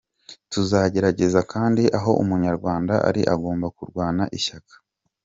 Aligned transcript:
Tuzagerageza 0.51 1.39
kandi 1.53 1.83
aho 1.97 2.11
umunyarwanda 2.23 2.93
ari 3.09 3.21
agomba 3.33 3.65
kurwana 3.77 4.23
ishyaka.” 4.39 4.73